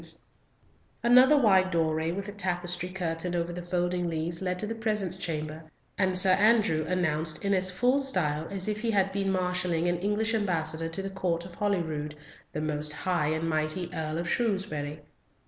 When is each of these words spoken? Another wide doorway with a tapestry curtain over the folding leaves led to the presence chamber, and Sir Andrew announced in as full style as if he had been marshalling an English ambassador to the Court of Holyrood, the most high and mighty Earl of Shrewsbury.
Another 1.03 1.37
wide 1.37 1.69
doorway 1.69 2.11
with 2.11 2.27
a 2.27 2.31
tapestry 2.31 2.89
curtain 2.89 3.35
over 3.35 3.53
the 3.53 3.61
folding 3.61 4.09
leaves 4.09 4.41
led 4.41 4.57
to 4.57 4.65
the 4.65 4.73
presence 4.73 5.15
chamber, 5.15 5.65
and 5.95 6.17
Sir 6.17 6.31
Andrew 6.31 6.83
announced 6.87 7.45
in 7.45 7.53
as 7.53 7.69
full 7.69 7.99
style 7.99 8.47
as 8.49 8.67
if 8.67 8.79
he 8.81 8.89
had 8.89 9.11
been 9.11 9.31
marshalling 9.31 9.87
an 9.87 9.97
English 9.97 10.33
ambassador 10.33 10.89
to 10.89 11.03
the 11.03 11.11
Court 11.11 11.45
of 11.45 11.53
Holyrood, 11.53 12.15
the 12.51 12.61
most 12.61 12.93
high 12.93 13.27
and 13.27 13.47
mighty 13.47 13.91
Earl 13.93 14.17
of 14.17 14.27
Shrewsbury. 14.27 15.01